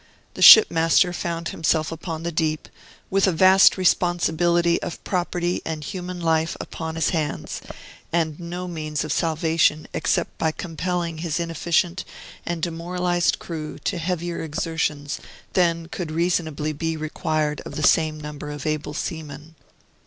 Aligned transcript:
The 0.33 0.41
shipmaster 0.41 1.13
found 1.13 1.49
himself 1.49 1.91
upon 1.91 2.23
the 2.23 2.31
deep, 2.31 2.67
with 3.11 3.27
a 3.27 3.31
vast 3.31 3.77
responsibility 3.77 4.81
of 4.81 5.03
property 5.03 5.61
and 5.63 5.83
human 5.83 6.19
life 6.19 6.57
upon 6.59 6.95
his 6.95 7.09
hands, 7.11 7.61
and 8.11 8.39
no 8.39 8.67
means 8.67 9.03
of 9.03 9.13
salvation 9.13 9.87
except 9.93 10.35
by 10.39 10.53
compelling 10.53 11.19
his 11.19 11.39
inefficient 11.39 12.03
and 12.47 12.63
demoralized 12.63 13.37
crew 13.37 13.77
to 13.83 13.99
heavier 13.99 14.41
exertions 14.41 15.19
than 15.53 15.87
could 15.87 16.09
reasonably 16.09 16.73
be 16.73 16.97
required 16.97 17.61
of 17.61 17.75
the 17.75 17.83
same 17.87 18.19
number 18.19 18.49
of 18.49 18.65
able 18.65 18.95
seamen. 18.95 19.53